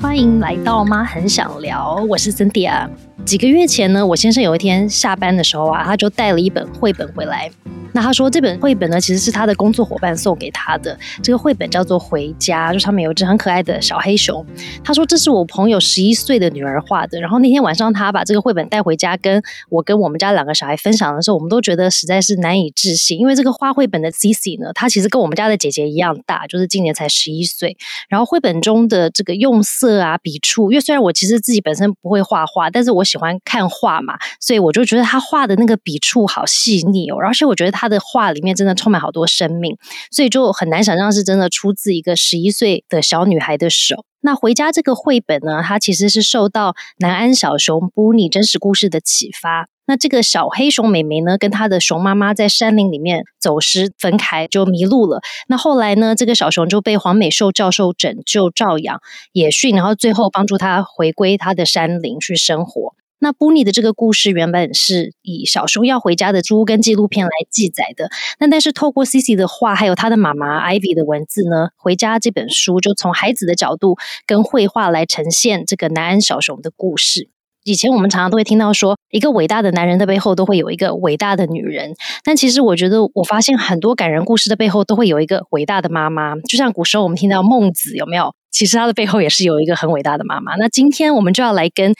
[0.00, 2.88] 欢迎来到妈很想聊，我是 Cynthia。
[3.24, 7.50] 几个月前呢，我先生有一天下班的时候啊，他就带了一本绘本回来。
[7.94, 10.98] 那他说这本绘本呢，其实是他的工作伙伴送给他的。
[11.22, 14.44] 这个绘本叫做《回家》，就上面有一只很可爱的小黑熊。
[14.82, 17.20] 他说这是我朋友十一岁的女儿画的。
[17.20, 19.40] 然后那天晚上他把这个绘本带回家，跟
[19.70, 23.18] 我跟我们家两个小孩分享的时候，我们都觉得实在是难以置信。
[23.18, 27.76] 因为这个画绘本的 Cici 呢，她其实跟我们家的姐姐一样大，就是今年才十一岁。
[28.08, 37.18] 然后绘本中的这个用色啊、笔触，因为虽然我其实自己本身不会画画，但是我喜欢看画嘛，所以我就觉得他画的那个笔触好细腻哦。
[37.22, 39.76] 而且我觉得他他的画里面真的充满好多生命，
[40.10, 44.06] 所以就很难想象是真的出自一个十一岁的小女孩的手。
[44.22, 49.68] 那回家这个绘本呢，它其实是受到南安小熊布尼真实故事的启发。
[49.86, 55.20] 那这个小黑熊妹妹呢，跟她的熊妈妈在山林里面走失分开，就迷路了。
[55.46, 62.94] 那后来呢，这个小熊就被黄美寿教授拯救、照养、野训，然后最后帮助她回归她的山林去生活。
[63.24, 77.30] 那布尼的这个故事原本是以小熊要回家的猪跟纪录片来记载的，那但是透过 Cici 的画，还有他的妈妈 Ivy 的文字呢，回家这本书就从孩子的角度跟绘画来呈现这个南安小熊的故事。
[77.64, 86.34] 以前我们常常都会听到说，一个伟大的男人的背后都会有一个伟大的女人，但其实我觉得，我发现很多感人故事的背后都会有一个伟大的妈妈。
[86.40, 88.34] 就像古时候我们听到孟子，有没有？
[88.50, 90.54] 其实他的背后也是有一个很伟大的妈妈。
[90.56, 91.92] 那今天我们就要来跟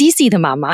[0.00, 0.72] Cici 的妈妈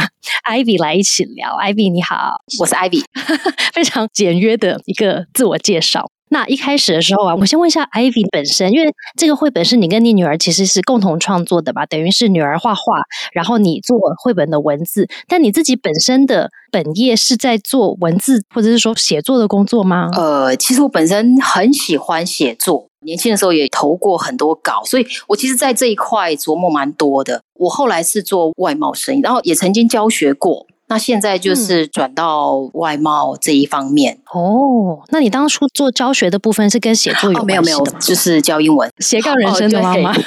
[0.49, 1.57] Ivy 来一起聊。
[1.59, 3.03] Ivy 你好，我是 Ivy，
[3.75, 6.09] 非常简约的一个自我介绍。
[6.29, 8.89] 那一开始的时候啊，我先问一下 Ivy 本身，因为
[9.19, 11.85] 这个绘本是你跟你女儿其实是共同创作的吧？
[11.87, 12.83] 等于是女儿画画，
[13.33, 15.09] 然后你做绘本的文字。
[15.27, 20.09] 但你自己本身的本业是在做文字或者是说写作的工作吗？
[20.13, 27.41] 呃，其实我本身很喜欢写作，年轻的时候也投过很多稿，所以我其实，在这一块琢磨蛮多的。
[27.55, 30.67] 我后来是做外贸生意，然后也曾经教学过。
[30.89, 35.02] 那现在就是转到外贸这一方面哦。
[35.08, 40.14] 那你当初做教学的部分是跟写作有没有没有，就是教英文，斜杠人生的妈妈。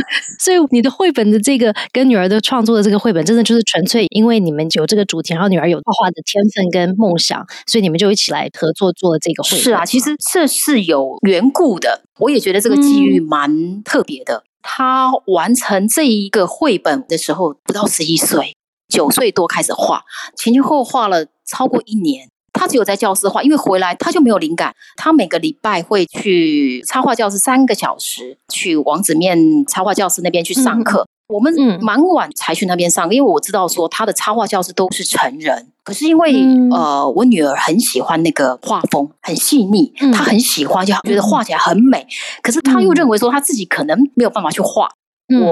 [0.40, 9.60] 所以你的绘本的这个跟女儿的创作的这个绘本，真的就是纯粹因为你们有这个主题，然后女儿有画画的天分跟梦想，所以你们就一起来合作做了这个绘本。
[9.60, 12.02] 是啊，其实这是有缘故的。
[12.18, 14.44] 我也觉得这个机遇蛮特别的。
[14.62, 18.56] 他完成这一个绘本的时候不到十一岁。
[18.90, 20.02] 九岁多开始画，
[20.36, 22.28] 前前后后画了超过一年。
[22.52, 24.74] 他只有在教室画，因为回来他就没有灵感。
[24.96, 31.06] 他每个礼拜会去插画教室三个小时，去王子面插画教室那边去上课。
[31.28, 35.68] 我们蛮晚才去那边上，因为我知道说他的插画教室都是成人。
[35.84, 42.04] 可是因为呃，我女儿很喜欢那个画风，很细腻，她很喜欢，就觉得画起来很美。
[42.42, 44.88] 可是她又认为说她自己可能没有办法去画。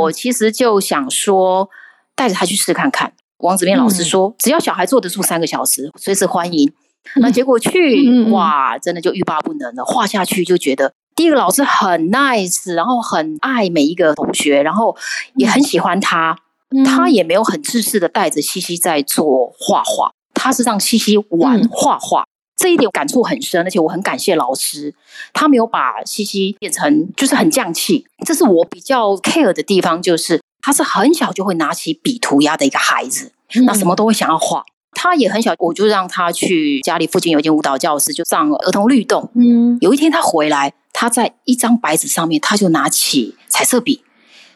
[0.00, 1.70] 我其实就想说，
[2.16, 3.12] 带着她去试看看。
[3.38, 6.72] 王子面老师说：“只要小孩坐得住三个小时，随时欢迎。”
[7.16, 9.84] 那结果去哇，真的就欲罢不能了。
[9.84, 14.94] 画下去就觉得，第一个老师很 nice，然后很爱每一个同学，然后
[15.36, 16.36] 也很喜欢他。
[16.84, 22.24] 他也没有很自私的带着西西在做画画，他是让西西玩画画。
[22.56, 24.92] 这一点感触很深，而且我很感谢老师，
[25.32, 28.04] 他没有把西西变成就是很犟气。
[28.26, 30.40] 这是我比较 care 的地方，就是。
[30.60, 33.32] 他是很小就会拿起笔涂鸦的一个孩子，
[33.66, 34.64] 那什么都会想要画。
[34.92, 39.30] 他也很小，我就让他去家里附近有一间舞蹈教室，就上儿童律动。
[39.34, 44.02] 嗯，有一天他回来，他在一张白纸上面，他就拿起彩色笔，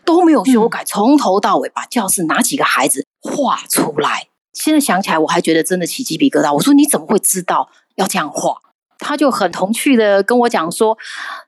[0.05, 4.27] 都没有修改，从头到尾把教室哪几个孩子画出来。
[4.53, 6.53] 现在想起来，我还觉得真的起鸡皮疙瘩。
[6.53, 8.57] 我说你怎么会知道要这样画？
[9.03, 10.97] 他就很童趣的跟我讲说，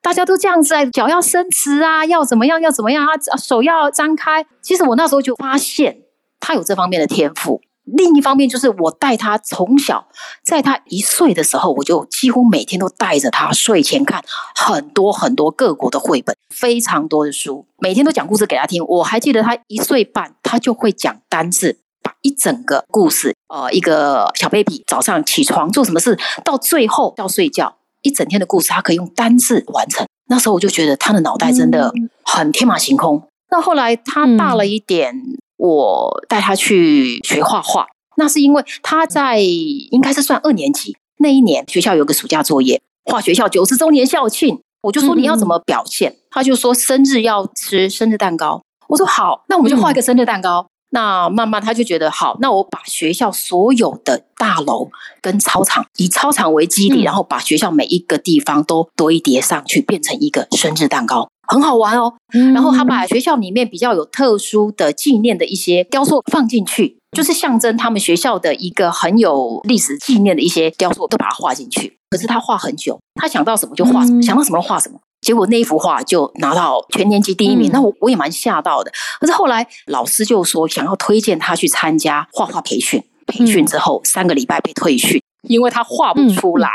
[0.03, 4.45] 大家都这样子，脚要伸直啊，要怎么样，要怎么样啊，手要张开。
[4.61, 6.03] 其实我那时候就发现
[6.41, 7.63] 他有这方面的天赋。
[7.85, 10.09] 另一方面就是我带他从小，
[10.43, 18.83] 在他一岁的时候，我就几乎每天都带着他睡前看很多很多各国的绘本，非常多的书，每天都讲故事给他听。
[18.87, 21.84] 我还记得他一岁半，他就会讲单字。
[22.25, 30.07] 一整个故事，呃，一个小 baby 早上起床做什么事，到最后要睡觉，一整天的故事，他可以用单字完成。
[30.31, 31.93] 那时候我就觉得他的脑袋真的
[32.25, 33.29] 很天马行空。
[33.51, 35.15] 那后来他大了一点，
[35.59, 37.87] 我带他去学画画，
[38.17, 50.67] 那是因为他在应该是算二年级那一年，学校有个暑假作业，画学校九十周年校庆，我就说你要怎么表现，他就说生日要吃生日蛋糕，我说好，那我们就画一个生日蛋糕。
[50.95, 54.89] 那慢慢他就觉得好，那我把学校所有的大楼
[55.21, 62.15] 跟操场，以操场为基地，嗯然后把学校每一个地方都堆叠上去，变成一个生日蛋糕，很好玩哦。
[62.55, 71.99] 然后他把学校里面比较有特殊的纪念的一些雕塑放进去，就是象征他们学校的一个很有历史纪念的一些雕塑，都把它画进去。
[72.09, 75.01] 可是他画很久，他想到什么就画什么，嗯想到什么画什么。
[75.25, 78.93] 结果那一幅画就拿到全年级第一名，嗯那我我也蛮吓到的。
[79.19, 86.69] 可是后来老师就说想要推荐他去参加画画培训，培训之后、三个礼拜被退训，因为他画不出来。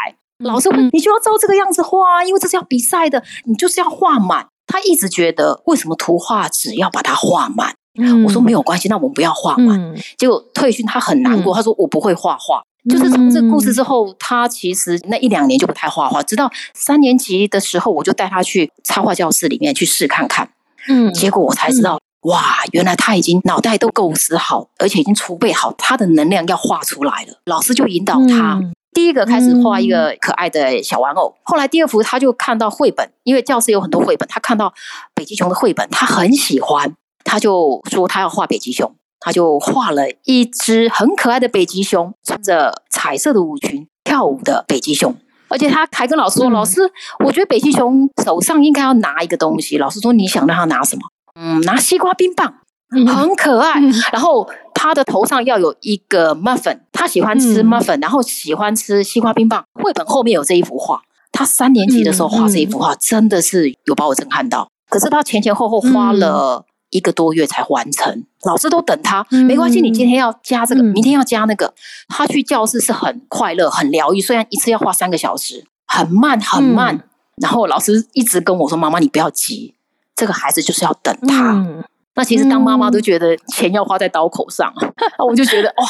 [0.44, 4.48] 老师问嗯你就要照这个样子画啊，因为这是要比赛的，你就是要画满。
[4.66, 7.76] 他一直觉得为什么图画纸要把它画满？
[8.00, 9.80] 嗯我说没有关系，那我们不要画满。
[9.80, 12.64] 嗯结果退训他很难过，嗯他说我不会画画。
[12.88, 20.50] 就是从这个故事之后，他其实那一两年就不太画画，直到三年级的时候，我就带他去插画教室里面去试看看。
[20.88, 22.42] 嗯结果我才知道，哇，
[22.72, 27.42] 原来他已经脑袋都构思好，而且已经储备好他的能量要画出来了。
[27.46, 34.74] 老师就引导他，嗯第一个开始画一个可爱的小玩偶，后来第二幅他就看到绘本，因为教室有很多绘本，他看到
[35.14, 45.16] 北极熊的绘本，他很喜欢，他就说他要画北极熊，他就画了一只很可爱的北极熊，穿着彩色的舞裙跳舞的北极熊。
[45.48, 46.82] 而且他还跟老师说：“嗯老师，
[47.26, 51.02] 我觉得北极熊手上应该要拿一个东西。”老师说：“你想让他拿什么？”
[51.34, 52.54] 嗯，拿西瓜冰棒。
[52.96, 53.80] 嗯很可爱。
[53.80, 59.64] 嗯然后他的头上要有一个 muffin，他喜欢吃嗯 muffin，、然后喜欢吃西瓜冰棒。
[59.74, 61.02] 绘本后面有这一幅画，
[61.32, 64.68] 他三年级的时候画这一幅画，真的是有把我震撼到。
[64.90, 71.74] 可是他前前后后花了一个多月才完成，老师都等他，嗯没关系，你今天要加这个，嗯明天要加那个。
[72.08, 76.96] 他去教室是很快乐、很疗愈，虽然一次要花三个小时，很慢很慢。
[76.96, 77.04] 嗯
[77.42, 79.74] 然后老师一直跟我说：“妈妈，你不要急，
[80.14, 81.54] 这个孩子就是要等他。
[81.54, 81.82] 嗯
[82.16, 84.74] 那其实当妈妈都觉得钱要花在刀口上，
[85.26, 85.86] 我就觉得哇，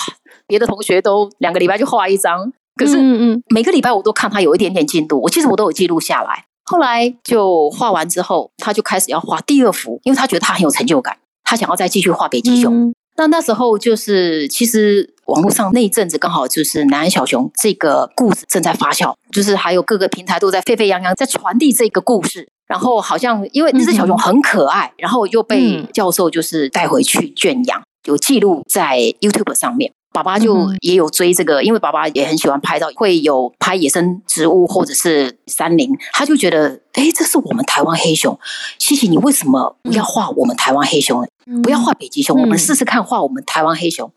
[0.46, 2.98] 别的同学都两个礼拜就画一张，可是
[3.48, 6.46] 每个礼拜我都看他有一点点进度，我其实我都有记录下来。
[6.70, 12.90] 后来就画完之后，他就开始要画第二幅，因为他觉得他很有成就感，他想要再继续画北极熊。
[12.90, 22.48] 嗯那那时候就是，其实网络上那一阵子刚好就是南安小熊这个故事正在发酵，就是还有各个平台都在沸沸扬扬在传递这个故事。
[22.66, 29.92] 然后好像因为那只小熊很可爱，然后又被嗯教授就是带回去圈养，有记录在 YouTube 上面。
[30.20, 38.38] 爸爸就嗯也有追这个，因为爸爸也很喜欢拍照，会有拍野生植物或者是山林，他就觉得，哎，这是我们台湾黑熊。
[38.78, 41.26] 西西，你为什么不要画我们台湾黑熊
[41.64, 44.12] 不要画北极熊，嗯我们试试看画我们台湾黑熊。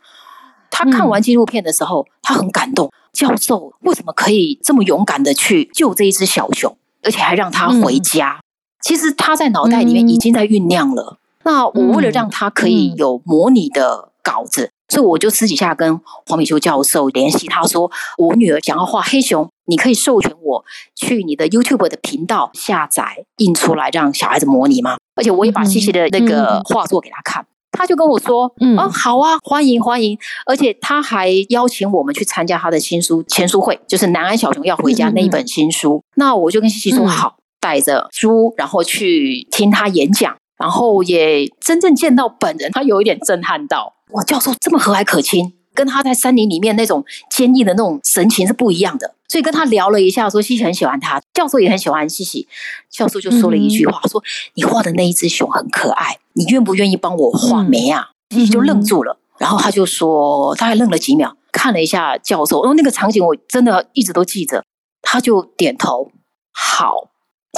[0.73, 2.91] 他看完纪录片的时候，他很感动。
[3.13, 8.41] 教授为什么可以这么勇敢的去救这一只小熊，而且还让它回家？
[8.83, 11.19] 其实他在脑袋里面已经在酝酿了。
[11.45, 20.65] 那我为了让他可以有模拟的稿子，所以我就私底下跟黄美修教授联系，他说我女儿想要画黑熊，你可以授权我
[20.95, 24.97] 去你的 YouTube 的频道下载印出来，让小孩子模拟吗？
[25.17, 27.45] 而且我也把嗯西西的那个画作给他看。
[27.75, 30.17] 他就跟我说：“嗯哦，好啊，欢迎欢迎！
[30.45, 36.05] 而且他还邀请我们去参加他的新书签书会，就是《南安小熊要回家》那一本新书。
[36.17, 43.95] 那我就跟西西说：嗯好，带着书，然后去听他演讲，然后也真正见到本人，他有一点震撼到。
[44.13, 49.15] 哇，教授这么和蔼可亲，跟他在森林里面那种坚毅的那种神情是不一样的。
[49.29, 52.47] 所以跟他聊了一下，说西西很喜欢他，教授也很喜欢西西。
[52.91, 54.23] 教授就说了一句话，说
[54.55, 64.63] ：“你画的那一只熊很可爱，你愿不愿意帮我画眉啊？”西西就愣住了，然后他就说，他还愣了几秒，看了一下教授，然后那个场景我真的一直都记着，
[65.01, 66.13] 他就点头
[66.53, 67.09] 好。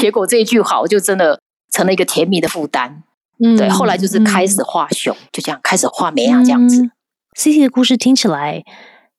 [0.00, 1.40] 结果这一句好就真的
[1.72, 3.02] 成了一个甜蜜的负担。
[3.44, 6.82] 嗯对，后来就是开始画熊，就这样开始画绵羊，这样子。
[6.82, 6.90] 嗯
[7.36, 8.62] C C 的故事听起来，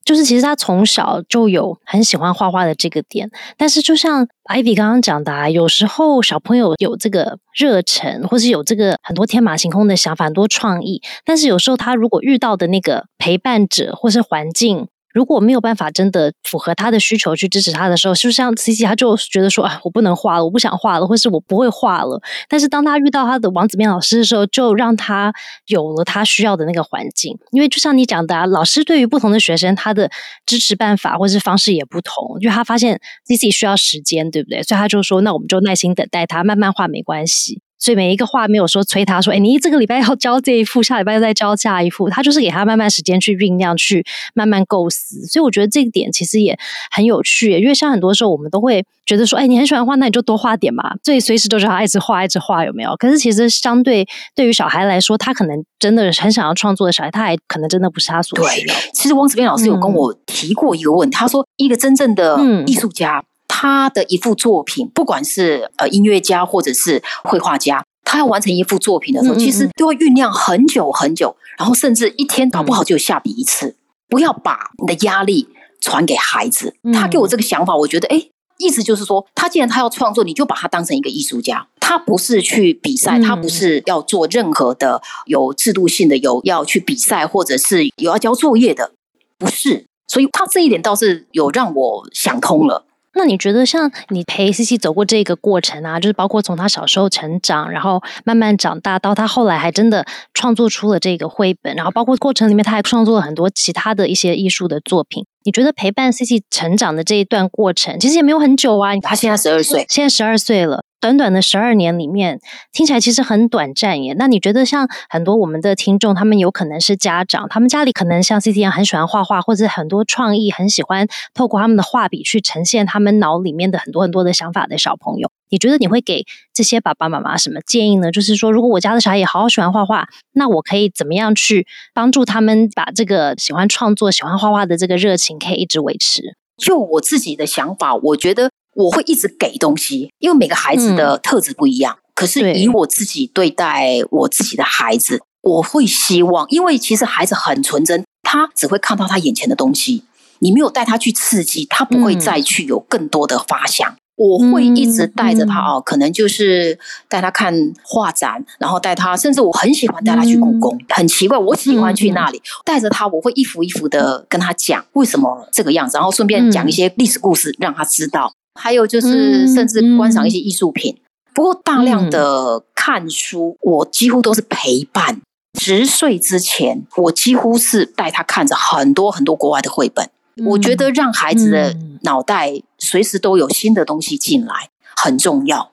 [0.06, 14.88] 就是其实他从小就有很喜欢画画的这个点，但是就像 Ivy 刚刚讲的、啊，有时候小朋友有这个热忱，或是有这个很多天马行空的想法、很多创意，但是有时候他如果遇到的那个陪伴者或是环境。
[15.16, 22.22] 如果没有办法真的符合他的需求去支持他的时候，就像 C C，他就觉得说啊，我不能画了，我不想画了，或是我不会画了。
[22.50, 25.32] 但是当他遇到他的王子面老师的时候，就让他
[25.68, 27.40] 有了他需要的那个环境。
[27.52, 30.12] 因为就像你讲的、啊，老师对于不同的学生，他的
[30.46, 32.38] 支持办法或是方式也不同。
[32.42, 34.62] 因为他发现 C C 需要时间，对不对？
[34.64, 37.62] 所以他就说，那我们就耐心等待他，慢慢画没关系。
[37.78, 45.26] 所以每一个画没有说催他说，哎，你这个礼拜要交这一幅，下礼拜再交下一幅，他就是给他慢慢时间去酝酿，去慢慢构思。
[45.28, 46.58] 所以我觉得这个点其实也
[46.92, 52.96] 很有趣，因为像很多时候我们都会觉得说，哎，你很喜欢画，那你就多画点嘛，所以随时都是他一直画，一直画，有没有？
[52.98, 58.76] 可是其实相对对于小孩来说，他可能真的很想要创作的小孩，他还可能真的不是他所需要。
[58.94, 63.24] 其实汪子斌老师有跟我提过一个问题，他说一个真正的艺术家。
[63.58, 73.78] 他的一幅作品，不管是呃音乐家或者是绘画家，他要完成一幅作品的时候，其实都要酝酿很久很久，然后甚至一天搞不好就下笔一次。
[74.10, 75.48] 不要把你的压力
[75.80, 76.76] 传给孩子。
[76.94, 81.66] 他给我这个想法，我觉得，哎，意思就是说，他既然他要创作，你就把他当成一个艺术家。
[81.80, 88.92] 他不是去比赛，他不是要做任何的有制度性的，有要去比赛或者是有要交作业的，
[89.38, 89.86] 不是。
[90.08, 92.86] 所以他这一点倒是有让我想通了。
[93.16, 105.26] 那你觉得，像你陪 C C 走过这个过程啊，就是包括从他小时候成长，然后慢慢长大，到他后来还真的创作出了这个绘本，然后包括过程里面他还创作了很多其他的一些艺术的作品。
[105.46, 108.96] 你觉得陪伴 C C 成长的这一段过程，其实也没有很久啊。
[108.98, 110.84] 他现在十二岁，现在十二岁了。
[111.06, 112.40] 短短的十二年里面，
[112.72, 114.16] 听起来其实很短暂耶。
[114.18, 125.30] 那你觉得，像很多我们的听众，他们有可能是家长，他们家里可能像 C T 一样很喜欢画画，或者很多创意，很喜欢透过他们的画笔去呈现他们脑里面的很多很多的想法的小朋友。
[125.50, 128.12] 你觉得你会给这些爸爸妈妈什么建议呢？
[128.12, 136.24] 就是说，如果我家的小孩也好好喜欢画画，那我可以怎么样去帮助他们把这个喜欢创作、喜欢画画的这个热情可以一直维持？
[136.58, 138.50] 就我自己的想法，我觉得。
[138.76, 141.98] 我会一直给东西，因为每个孩子的特质不一样。
[142.14, 150.04] 可是以我自己对待我自己的孩子，我会希望，因为其实孩子很纯真，他只会看到他眼前的东西。
[150.40, 153.96] 你没有带他去刺激，他不会再去有更多的发想。
[154.18, 156.80] 我会一直带着他哦，可能就是
[157.10, 160.80] 带他看画展，然后带他，甚至我很喜欢带他去故宫。
[160.88, 168.32] 很奇怪，我喜欢去那里，带着他，我会一幅一幅的跟他讲为什么这个样子，然后顺便讲一些历史故事，让他知道。
[168.60, 170.98] 还有就是，甚至观赏一些艺术品。
[171.34, 175.22] 不过，大量的看书，我几乎都是陪伴。
[175.60, 180.10] 十岁之前，我几乎是带他看着很多很多国外的绘本。
[180.46, 185.72] 我觉得让孩子的脑袋随时都有新的东西进来很重要。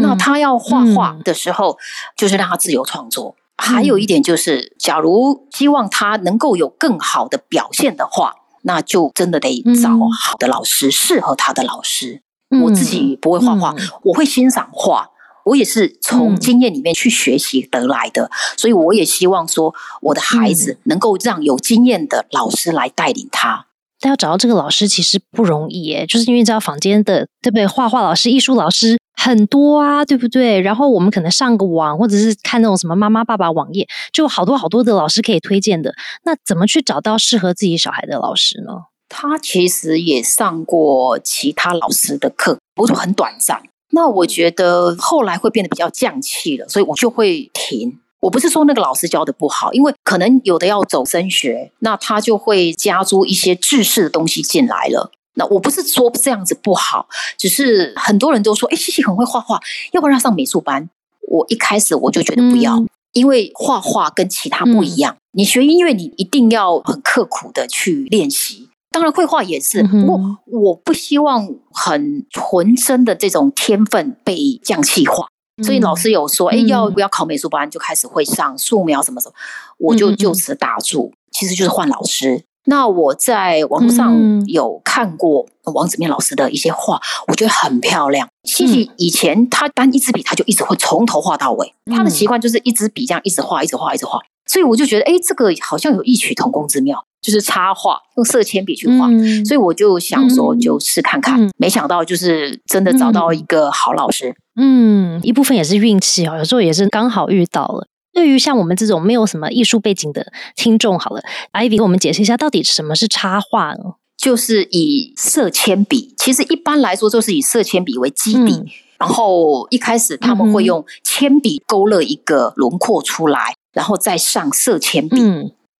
[0.00, 1.78] 那他要画画的时候，
[2.16, 3.36] 就是让他自由创作。
[3.58, 8.34] 还有一点就是，假如希望他能够有更好的表现的话。
[8.66, 12.20] 那就真的得找好的老师，适合他的老师。
[12.64, 15.08] 我自己不会画画，我会欣赏画，
[15.44, 18.30] 我也是从经验里面去学习得来的。
[18.56, 23.66] 所以我也希望说，我的孩子能够让有经验的老师来带领他。
[24.00, 27.66] 但要找到这个老师其实不容易耶，就是因为知道坊间的对不对？
[27.66, 30.60] 画画老师、艺术老师很多啊，对不对？
[30.60, 35.92] 然后我们可能上个网，或者是看那种什么妈妈爸爸网页，就好多好多的老师可以推荐的。
[36.24, 38.84] 那怎么去找到适合自己小孩的老师呢？
[39.08, 43.60] 他其实也上过其他老师的课，不过很短暂。
[43.90, 47.98] 那我觉得后来会变得比较降气了，所以我就会停。
[48.20, 55.10] 我不是说那个老师教的不好，因为可能有的要走升学，那他就会加诸一些知识的东西进来了。
[55.38, 59.60] 那我不是说这样子不好，只是很多人都说，哎，西西很会画画，
[59.92, 60.88] 要不要上美术班？
[61.28, 65.16] 我一开始我就觉得不要，因为画画跟其他不一样。
[65.32, 68.68] 你学音乐，你一定要很刻苦的去练习。
[68.90, 75.26] 当然，绘画也是，不过我不希望很纯真的这种天分被降气化。
[75.62, 77.70] 所以老师有说，哎，要不要考美术班？
[77.70, 79.34] 就开始会上素描什么什么，
[79.78, 81.12] 我就就此打住。
[81.30, 82.44] 其实就是换老师。
[82.66, 88.28] 那我在网络上有看过王子面老师的一些画，我觉得很漂亮。
[88.44, 91.72] 西西以前他单一支笔，他就一直会从头画到尾。
[91.86, 94.18] 他的习惯就是一支笔这样一直画，一直画，一直画。
[94.46, 99.08] 所以我就觉得，哎，这个好像有异曲同工之妙，就是插画用色铅笔去画。
[99.44, 101.50] 所以我就想说，就试看看。
[101.56, 104.36] 没想到就是真的找到一个好老师。
[104.54, 107.88] 嗯，一部分也是运气哦，有时候也是刚好遇到了。
[108.16, 113.96] 对于像我们这种没有什么艺术背景的听众，好了，Ivy 给我们解释一下，到底什么是插画呢？
[114.16, 118.64] 就是以色铅笔，其实一般来说就是以色铅笔为基底，
[118.98, 125.20] 然后一开始他们会用铅笔勾勒一个轮廓出来，然后再上色铅笔。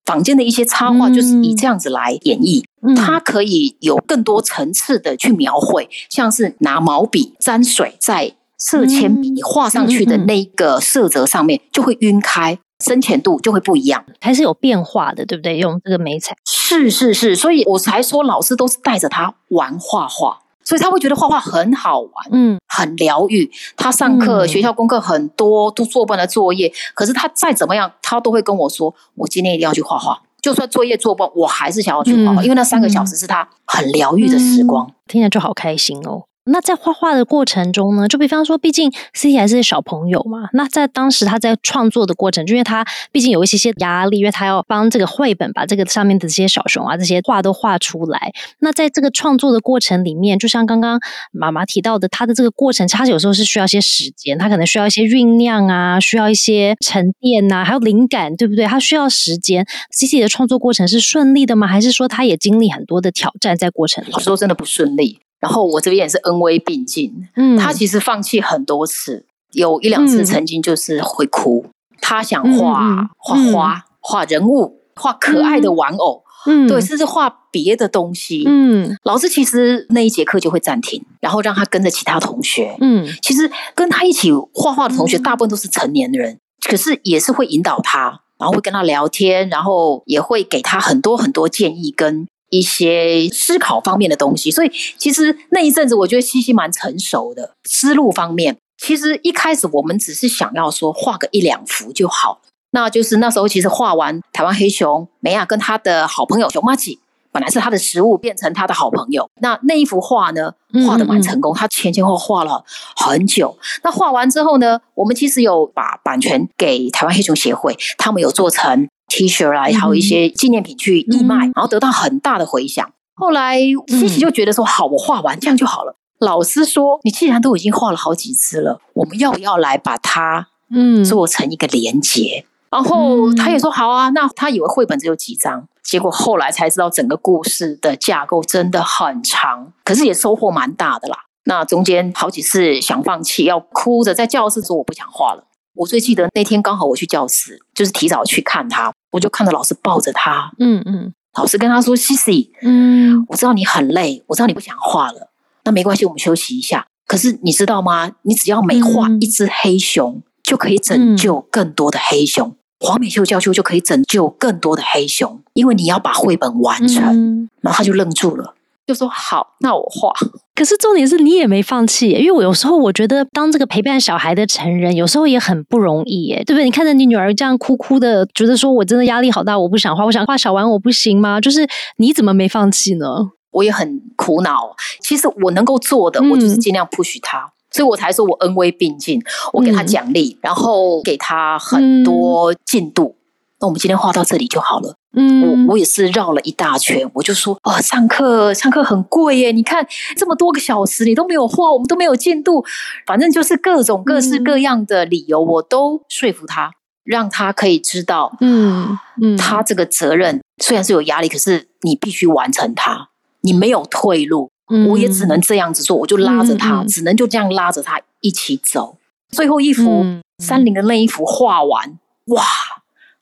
[0.04, 2.62] 坊间的一些插画就是以这样子来演绎，
[2.94, 8.34] 它可以有更多层次的去描绘，像是拿毛笔沾水在。
[8.66, 15.56] 色铅笔画上去的那个色泽上面就会晕开，深浅度就会不一样，还是有变化的，对不对？
[15.58, 23.48] 用这个眉彩，是是是，所以我才说老师都是带着他玩画画，所以他会觉得画画很好玩，嗯很疗愈。
[23.76, 34.90] 他上课、嗯学校功课很多，都做不完的作业，可是他再怎么样，他都会跟我说：“我今天一定要去画画。”就算作业做不完，我还是想要去画画，嗯因为那三个小时是他很疗愈的时光。
[35.06, 36.24] 听起来就好开心哦。
[36.46, 48.32] 那在画画的过程中呢，就比方说，毕竟 C T 还是小朋友嘛，那在当时他在创作的过程，就因为他毕竟有一些些压力，因为他要帮这个绘本把这个上面的这些小熊啊这些画都画出来。
[48.60, 51.00] 那在这个创作的过程里面，就像刚刚
[51.32, 58.64] 妈妈提到的，他的这个过程，他有时候是需要一些时间，他可能需要一些酝酿啊，需要一些沉淀呐、还有灵感，对不对？
[58.66, 59.66] 他需要时间。
[59.90, 61.66] C T 的创作过程是顺利的吗？
[61.66, 64.18] 还是说他也经历很多的挑战在过程里老？
[64.18, 65.18] 实说，真的不顺利。
[65.40, 71.66] 然后我这边也是恩威并进，嗯他其实放弃很多次，有一两次嗯曾经就是会哭。
[72.00, 78.44] 他想嗯画嗯画花、画人物、画可爱的玩偶，嗯对，甚至画别的东西。
[78.46, 82.76] 嗯老师其实那一节课就会暂停，然后让他跟着其他同学。
[82.80, 86.38] 嗯其实跟他一起画画的同学，嗯大部分都是成年人，
[86.68, 94.50] 可是也是会引导他，然后会跟他聊天，然后也会给他很多很多建议跟一些思考方面的东西。
[94.50, 98.56] 所以其实那一阵子，我觉得西西蛮成熟的，思路方面。
[98.78, 102.40] 其实一开始我们只是想要说画个一两幅就好，
[102.72, 106.98] 那就是那时候其实画完台湾黑熊梅亚跟他的好朋友熊妈吉。
[107.32, 109.28] 本来是他的食物，变成他的好朋友。
[109.42, 110.54] 那那一幅画呢，
[110.86, 111.54] 画的蛮成功。
[111.54, 112.64] 他前前后后画了
[112.96, 113.54] 很久。
[113.84, 122.86] 那画完之后呢，我们其实有把版权给台湾黑熊协会，他们有做成 T 恤啦，还有一些纪念品去义卖，嗯然后得到很大的回响。
[123.14, 123.58] 后来
[123.88, 125.96] 西西就觉得说，好，我画完这样就好了。
[126.18, 132.44] 老师说，你既然都已经画了好几次了，我们要不要来把它嗯做成一个连结？
[132.70, 141.16] 然后他也说好啊，那他以为绘本只有几张，结果后来才知道整个故事的架构真的很长，可是也收获蛮大的啦。
[141.44, 145.44] 那中间好几次想放弃，要哭着在教室说我不想画了。
[145.76, 155.30] 我最记得那天刚好我去教室，就是提早去看他，我就看到老师抱着他，嗯嗯老师跟他说：“西西，嗯我知道你很累，我知道你不想画了，
[155.64, 156.86] 那没关系，我们休息一下。
[157.06, 158.12] 可是你知道吗？
[158.22, 162.54] 你只要每画嗯一只黑熊，就可以拯救更多的黑熊。
[162.80, 167.02] 黄美秀教授就可以拯救更多的黑熊，因为你要把绘本完成。
[167.04, 167.48] 嗯。
[167.62, 168.54] 然后他就愣住了，
[168.86, 170.12] 就说：“好，那我画。
[170.56, 176.64] 可是重点是你也没放弃，因为我有时候我觉得当这个陪伴小孩的成人，有时候也很不容易耶，对不对？
[176.64, 181.38] 你看着你女儿这样哭哭的，觉得说我真的压力好大，我不想画，我想画小玩偶不行吗？
[181.40, 183.06] 就是你怎么没放弃呢？”
[183.52, 184.74] 我也很苦恼。
[185.00, 187.52] 其实我能够做的，嗯我就是尽量 push 他。
[187.70, 189.20] 所以我才说我恩威并进，
[189.52, 193.14] 我给他嗯奖励，然后给他很多进度。
[193.60, 194.96] 那我们今天画到这里就好了。
[195.16, 195.66] 嗯。
[195.66, 202.64] 我我也是绕了一大圈，我就说哦，上课上课很贵耶，你看这么多个小时你都没有画，我们都没有进度，
[203.06, 206.72] 反正就是各种各式各样的理由，我都说服他，
[207.04, 209.36] 让他可以知道，嗯嗯。
[209.36, 213.08] 他这个责任虽然是有压力，可是你必须完成它，
[213.40, 214.50] 你没有退路，
[214.88, 218.98] 我也只能这样子做，我就拉着他，只能就这样拉着他一起走。
[219.30, 222.42] 最后一幅嗯山林的那一幅画完，哇，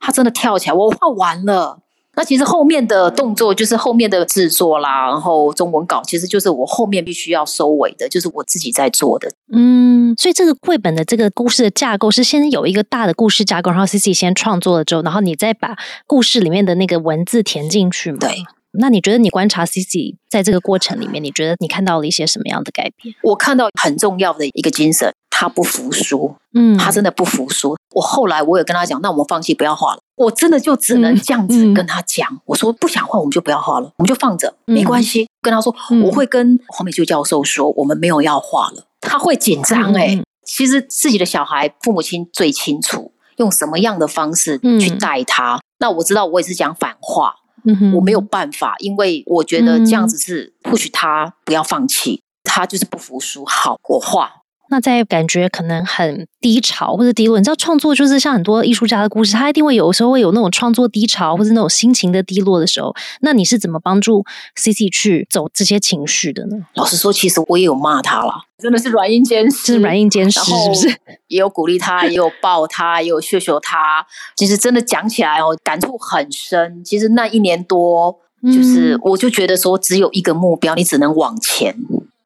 [0.04, 1.78] 他真的跳起来，我画完了。
[2.16, 9.28] 那其实后面的动作就是后面的制作啦，然后中文稿其实就是我后面必须要收尾的，就是我自己在做的。
[9.50, 18.18] 嗯，所以这个绘本的这个故事的架构是先有一个大的故事架构，然后 C C 先创作了之后，然后你再把故事里面的那个文字填进去嘛？
[18.20, 18.44] 对。
[18.76, 23.14] 那你觉得你观察 C C 在这个过程里面，你觉得你看到了一些什么样的改变？
[23.22, 27.76] 我看到很重要的一个精神，他不服输，嗯，他真的不服输。
[27.92, 29.98] 我后来我也跟他讲，那我们放弃不要画了。
[30.14, 35.26] 我真的就只能这样子跟他讲，我说不想画我们就不要画了，我们就放着，嗯没关系。
[35.42, 38.84] 跟他说，嗯我会跟黄美秀教授说，我们没有要画了。
[39.00, 45.60] 他会紧张哎、其实自己的小孩，父母亲最清楚用什么样的方式嗯去带他。
[45.80, 53.44] 那我知道我也是讲反话，嗯哼我没有办法，因为我觉得这样子是或许他不要放弃，他就是不服输。
[53.44, 54.43] 好，我画。
[54.74, 64.24] 那在感觉可能很低潮或者低落，你知道创作就是像很多艺术家的故事，他一定会有时候会有那种创作低潮或者那种心情的低落的时候，那你是怎么帮助
[64.56, 66.56] C C 去走这些情绪的呢？
[66.74, 70.88] 老实说，其实我也有骂他了，真的是软硬兼施，就是软硬兼施，是不是？
[71.28, 74.04] 也有鼓励他，也有抱他，也有秀秀他。
[74.34, 76.82] 其实真的讲起来哦，感触很深。
[76.84, 81.76] 其实那一年多，就是嗯我就觉得说，只有一个目标，你只能往前。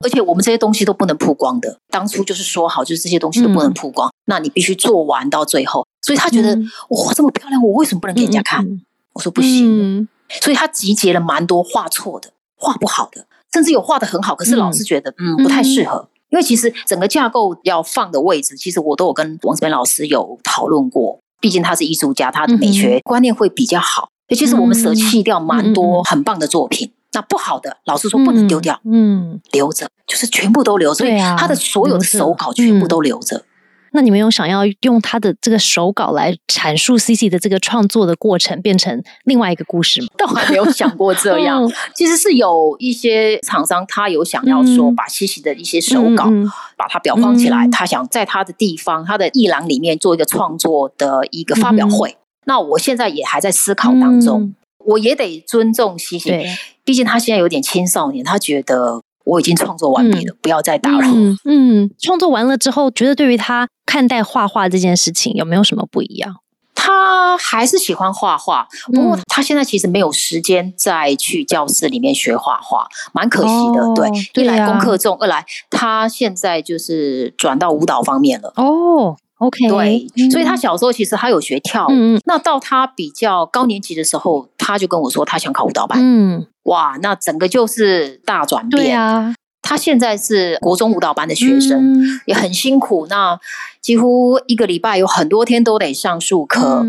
[0.05, 5.87] 而且我们这些东西都不能曝光的，当初就是说好，就是这些东西都不能曝光，那你必须做完到最后。
[6.03, 8.65] 所以他觉得、嗯哇，这么漂亮，我为什么不能给人家看？
[8.65, 8.83] 嗯
[9.15, 9.99] 我说不行。
[10.01, 10.09] 嗯
[10.43, 21.19] 所以他集结了蛮多画错的、画不好的，甚至有画的很好，可是老师觉得嗯不太适合，因为其实整个架构要放的位置，其实我都有跟王子斌老师有讨论过。
[21.41, 24.11] 毕竟他是艺术家，他的美学观念会比较好。
[24.29, 31.05] 尤其是我们舍弃掉蛮多很棒的作品，那不好的，老师说不能丢掉，嗯，留着，就是全部都留着。
[31.05, 33.44] 对啊，他的所有的手稿全部都留着。
[33.92, 40.09] 那你们有想要用他的这个手稿来阐述 C C 的这个创作的过程，变成另外一个故事吗？
[40.18, 41.66] 倒还没有想过这样。
[41.97, 46.31] 其实是有一些厂商，他有想要说把 C C 的一些手稿
[46.77, 52.18] 把它裱框起来，他想在他的地方、他的艺廊里面做一个创作的一个发表会。
[52.44, 56.47] 那我现在也还在思考当中，我也得尊重 C C，
[56.88, 59.03] 毕竟他现在有点青少年，他觉得。
[59.24, 61.07] 我已经创作完毕了，不要再打扰。
[61.44, 66.37] 嗯，创作完了之后，觉得对于他看待画画这件事情有没有什么不一样？
[66.74, 73.94] 他还是喜欢画画，不过他现在其实没有时间再去教室里面学画画，蛮可惜的。
[73.94, 78.55] 对，一来功课重，二来他现在就是转到舞蹈方面了。
[78.57, 79.14] 哦。
[79.38, 86.01] OK，对，所以他小时候其实他有学跳舞，那到他比较高年级的时候，他就跟我说他想考舞蹈班。
[86.03, 88.85] 嗯，哇，那整个就是大转变。
[88.85, 93.07] 对啊，他现在是国中舞蹈班的学生，也很辛苦。
[93.09, 93.39] 那
[93.81, 96.85] 几乎一个礼拜有很多天都得上数课，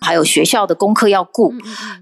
[0.00, 1.52] 还有学校的功课要顾，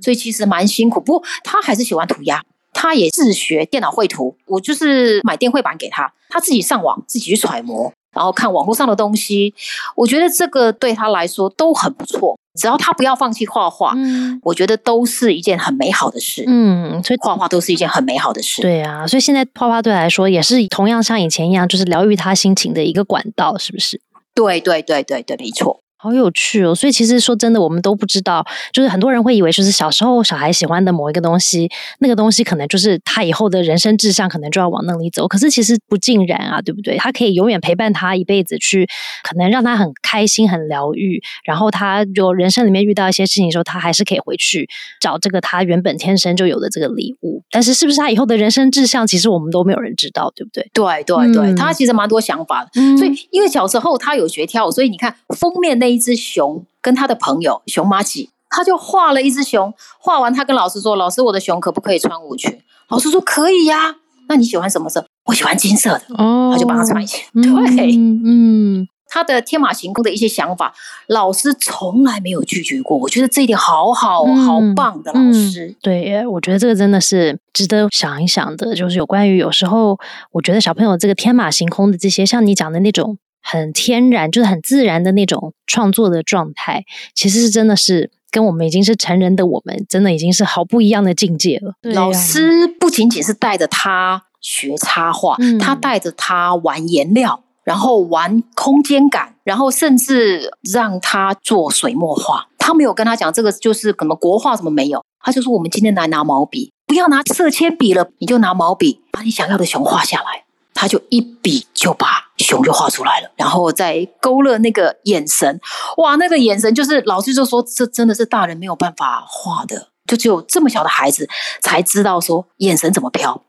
[0.03, 1.01] 所以其实蛮辛苦。
[1.01, 4.37] 不过他还是喜欢涂鸦，他也自学电脑绘图。
[4.47, 7.93] 我就是买电绘板给他，他自己上网自己去揣摩。
[8.13, 9.55] 然后看网络上的东西，
[9.95, 12.39] 我觉得这个对他来说都很不错。
[12.59, 13.95] 只要他不要放弃画画，
[14.43, 16.45] 我觉得都是一件很美好的事。
[16.49, 18.61] 嗯，所以画画都是一件很美好的事。
[18.61, 24.01] 对啊，所以现在画画对来说也是同样像以前一样，就是疗愈他心情的一个管道，是不是？
[24.35, 25.81] 对对对对对，没错。
[26.03, 26.75] 好有趣哦！
[26.75, 35.29] 所以其实说真的，我们都不知道，就是很多人会以为，就是小时候小孩喜欢的某一个东西，那个东西可能就是他以后的人生志向，可能就要往那里走。
[35.29, 36.97] 可是其实不尽然啊，对不对？
[36.97, 38.89] 他可以永远陪伴他一辈子，去
[39.23, 41.23] 可能让他很开心、很疗愈。
[41.45, 44.67] 然后他就人生里面遇到一些事情的时候，他还是可以回去
[45.03, 47.43] 找这个他原本天生就有的这个礼物。
[47.51, 50.67] 但是是不是他以后的人生志向，其实我们都没有人知道，对不对？
[50.73, 52.97] 对对对，他其实蛮多想法的。
[52.97, 55.90] 所以因为小时候他有学跳舞，所以你看封面那。
[55.91, 59.73] 一只熊跟他的朋友熊妈吉，他就画了一只熊。
[59.99, 63.97] 画完，他跟老师说：“老师，我的熊可不可以穿舞裙？”老师说：“可以呀。”
[64.29, 65.05] 那你喜欢什么色？
[65.25, 66.03] 我喜欢金色的。
[66.17, 67.21] 哦，他就帮他穿一件。
[67.35, 70.73] 对，嗯，他的天马行空的一些想法，
[71.09, 72.97] 老师从来没有拒绝过。
[72.97, 75.75] 我觉得这一点好好好棒的老师。
[75.83, 78.75] 对，我觉得这个真的是值得想一想的。
[78.75, 79.99] 就是有关于有时候，
[80.31, 83.19] 我觉得小朋友这个天马行空的这些，像你讲的那种。
[83.43, 91.75] 很天然，就是很自然的那种创作的状态，其实是真的是跟我们已经是成人的我们，真的已经是好不一样的境界了。
[91.83, 102.47] 老师不仅仅是带着他学插画，他带着他玩颜料，然后玩空间感，然后甚至让他做水墨画。
[102.59, 110.45] 他没有跟他讲这个就是什么国画什么没有，他就说我们今天来拿毛笔，不要拿色铅笔了，你就拿毛笔把你想要的熊画下来。
[110.73, 115.61] 他就一笔就把熊就画出来了，然后再勾勒那个眼神，
[115.99, 121.29] 哇，那个眼神就是老师就说这真的是大人没有办法画的，就只有这么小的孩子
[121.63, 123.45] 才知道说眼神怎么飘。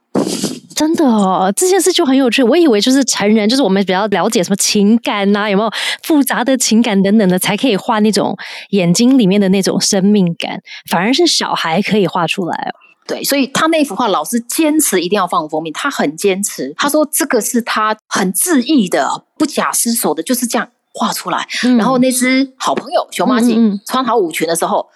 [0.76, 2.44] 真的哦，这件事就很有趣。
[2.44, 5.72] 我以为就是成人，就是我们比较了解什么情感呐，有没有
[6.04, 8.38] 复杂的情感等等的，才可以画那种
[8.70, 12.91] 眼睛里面的那种生命感，反而是小孩可以画出来哦。
[13.12, 16.74] 对，所以他那幅画老师坚持一定要放封面，他很坚持。
[16.78, 21.46] 他说这个是他很自意的、不假思索的，就是这样画出来。
[21.78, 24.88] 然后那只好朋友熊妈警穿好舞裙的时候，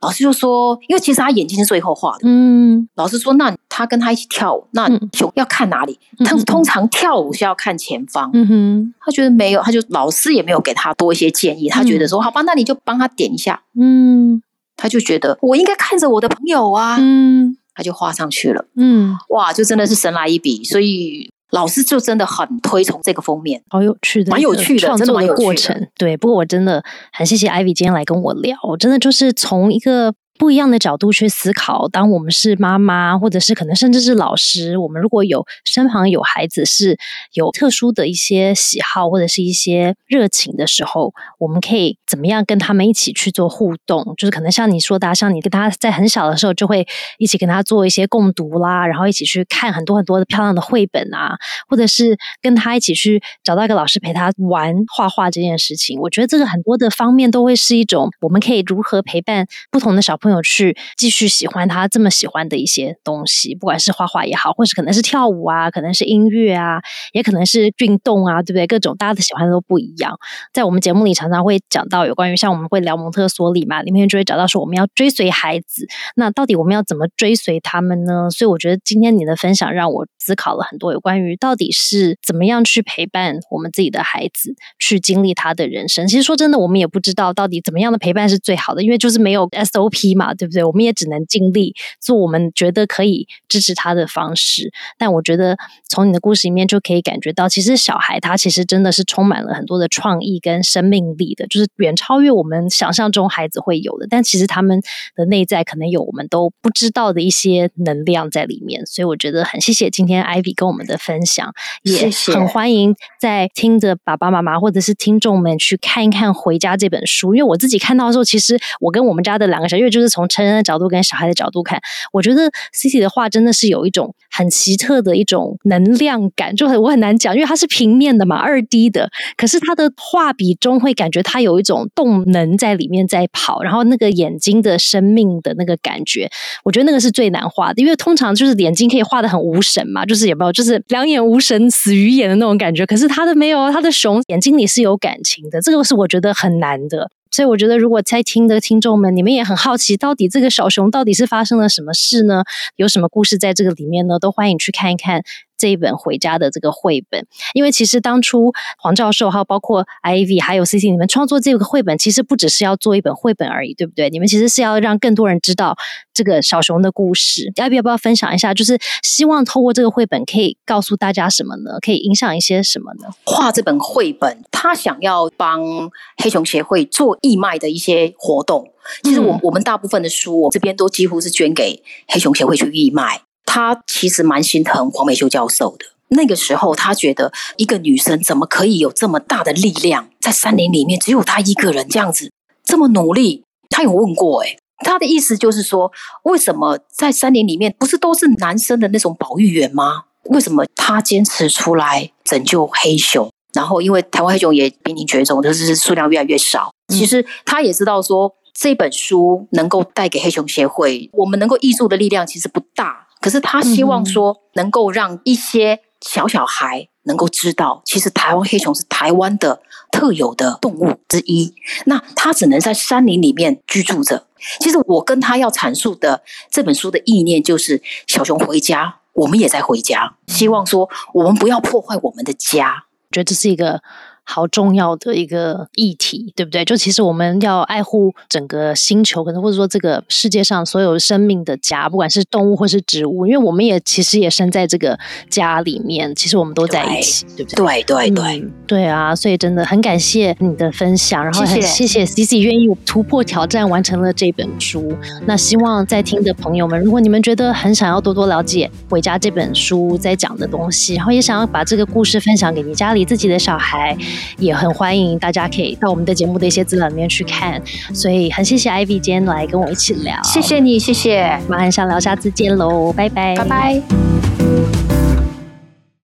[0.00, 2.20] 老师就说，因为其实他眼睛是最后画的。
[2.22, 5.98] 嗯，老师说，那他跟他一起跳舞，那熊要看哪里？
[6.24, 8.30] 他通常跳舞是要看前方。
[8.32, 11.68] 嗯哼，他觉得没有，他就老师也没有给他多一些建议。
[11.68, 13.62] 他觉得说，好吧，那你就帮他点一下。
[13.78, 14.42] 嗯。
[14.80, 26.16] 他就觉得我应该看着我的朋友啊，嗯，他就画上去了，嗯，哇，就真的是神来一笔，所以老师就真的很推崇这个封面，好有趣的，蛮有趣的创作的过程，对。
[26.16, 30.12] 不过我真的很谢谢 Ivy 今天来跟我聊，我真的就是从一个。
[30.38, 36.96] 不一样的角度去思考，当我们是妈妈，或者是可能甚至是老师，我们如果有身旁有孩子是
[37.32, 44.14] 有特殊的一些喜好或者是一些热情的时候，我们可以怎么样跟他们一起去做互动？
[44.16, 46.86] 就是可能像你说的，像你跟他在很小的时候就会
[47.18, 51.36] 一起跟他做一些共读啦，然后一起去看很多很多的漂亮的绘本啊，
[51.68, 55.98] 或者是跟他一起去找到一个老师陪他玩画画这件事情。
[55.98, 60.27] 我觉得这个很多的方面都会是一种我们可以如何陪伴不同的小朋友。
[60.28, 66.80] 朋友去继续喜欢他这么喜欢的一些东西，不管是画画也好，或是可能是跳舞啊，可能是音乐啊，
[67.12, 68.66] 也可能是运动啊，对不对？
[68.66, 70.18] 各种大家的喜欢都不一样。
[70.52, 75.86] 在我们节目里常常会讲到有关于像我们会聊蒙特梭利嘛，里面就会找到说我们要追随孩子，
[76.16, 78.28] 那到底我们要怎么追随他们呢？
[78.30, 86.06] 所以我觉得今天你的分享让我思考了很多有关于到底是怎么样去陪伴我们自己的孩子去经历他的人生。
[86.06, 90.64] 其实说真的，我们也不知道到底怎么样的陪伴是最好的，因为就是没有 SOP 嘛，对不对？
[90.64, 94.72] 我们也只能尽力做我们觉得可以支持他的方式。
[94.98, 95.56] 但我觉得
[95.88, 104.06] 从你的故事里面就可以感觉到，其实小孩他其实真的是充满了很多的创意跟生命力的，就是远超越我们想象中孩子会有的。
[104.10, 104.82] 但其实他们
[105.14, 108.84] 的内在可能有我们都不知道的一些能量在里面。
[108.86, 111.52] 所以我觉得很谢谢今天 Ivy 跟我们的分享，
[111.82, 117.34] 也很欢迎在听着爸爸妈妈或者是听众们去看一看《回家》这本书。
[117.34, 121.80] 因为我自己看到的时候，其实我跟我们家的两个小，因为就是从成人的角度跟小孩的角度看，
[122.12, 136.30] 我觉得 Cici 的画真的是有一种很奇特的一种能量感，就很我很难讲，因为它是平面的嘛，二 D 的，可是他的画笔中会感觉他有一种动能在里面在跑，然后那个眼睛的生命的那个感觉，
[136.64, 147.10] 我觉得那个是最难画的，因为通常就是眼睛可以画的很无神嘛，就是有没有就是两眼无神、死鱼眼的那种感觉，可是他的没有，他的熊眼睛里是有感情的，这个是我觉得很难的。
[147.30, 152.44] 所以我觉得，如果在听的听众们，你们也很好奇，到底这个小熊到底是发生了什么事呢？
[152.76, 154.18] 有什么故事在这个里面呢？
[154.18, 155.22] 都欢迎去看一看。
[155.58, 164.08] 这一本回家的这个绘本，因为其实当初黄教授还有包括 Ivy 还有 C C 你们创作这个绘本，其实不只是要做一本绘本而已，对不对？
[164.08, 165.76] 你们其实是要让更多人知道
[166.14, 167.52] 这个小熊的故事。
[167.56, 168.54] Ivy 要不要分享一下？
[168.54, 171.78] 就是希望透过这个绘本可以告诉大家什么呢？
[171.80, 173.08] 可以影响一些什么呢？
[173.24, 175.90] 画这本绘本，他想要帮
[176.22, 178.72] 黑熊协会做义卖的一些活动。
[179.02, 183.20] 其实我我们大部分的书，我这边都几乎是捐给黑熊协会去义卖。
[183.50, 185.86] 他其实蛮心疼黄美秀教授的。
[186.08, 192.30] 那个时候，他觉得一个女生怎么可以有这么大的力量，在山林里面只有她一个人这样子
[192.62, 193.44] 这么努力。
[193.70, 195.90] 他有问过，诶他的意思就是说，
[196.24, 200.04] 为什么在山林里面不是都是男生的那种保育员吗？
[200.24, 203.30] 为什么他坚持出来拯救黑熊？
[203.54, 206.70] 然后，因为台湾黑熊也濒临绝种，就是数量越来越少。
[206.92, 213.07] 其实他也知道说，这本书能够带给黑熊协会，我们能够挹注的力量其实不大。
[213.20, 221.54] 可是他希望说，能够让一些小小孩能够知道，其实台湾黑熊是台湾的特有的动物之一。
[221.86, 224.26] 那它只能在山林里面居住着。
[224.60, 230.14] 其实我跟他要阐述的这本书的意念，就是小熊回家，我们也在回家。
[230.26, 232.84] 希望说，我们不要破坏我们的家。
[233.10, 233.82] 觉得这是一个。
[234.30, 236.62] 好重要的一个议题，对不对？
[236.62, 244.98] 就其实我们要爱护整个星球，可能或者说这个世界上所有生命的家，不管是动物或是植物，因为我们也其实也生在这个
[245.30, 247.82] 家里面，其实我们都在一起，对不对？
[247.84, 249.16] 对对对，对啊！
[249.16, 254.92] 所以真的很感谢你的分享，然后很谢谢 C C 愿意突破挑战完成了这本书。
[255.26, 263.96] 那希望在听的朋友们，如果你们觉得很想要多多了解《回家》这本书在讲的东西，然后也想要把这个故事分享给你家里自己的小孩。
[264.38, 267.60] 也很欢迎大家可以到我们的节目的一些资料里面去看，
[267.92, 274.77] 所以很谢谢 Ivy 今天来跟我一起聊，谢谢你，谢谢，马上想聊，下次见喽，拜拜，拜拜。